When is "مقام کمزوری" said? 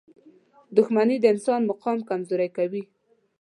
1.71-2.49